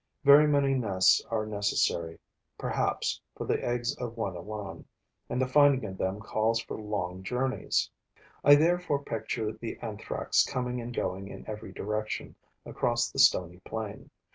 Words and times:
Very 0.23 0.47
many 0.47 0.73
nests 0.73 1.23
are 1.29 1.45
necessary, 1.45 2.17
perhaps, 2.57 3.21
for 3.35 3.45
the 3.45 3.63
eggs 3.63 3.95
of 3.97 4.17
one 4.17 4.35
alone; 4.35 4.85
and 5.29 5.39
the 5.39 5.45
finding 5.47 5.85
of 5.87 5.99
them 5.99 6.19
calls 6.19 6.59
for 6.59 6.75
long 6.75 7.21
journeys. 7.21 7.87
I 8.43 8.55
therefore 8.55 9.03
picture 9.03 9.51
the 9.51 9.77
Anthrax 9.79 10.43
coming 10.43 10.81
and 10.81 10.91
going 10.91 11.27
in 11.27 11.47
every 11.47 11.71
direction 11.71 12.35
across 12.65 13.11
the 13.11 13.19
stony 13.19 13.59
plain. 13.59 14.09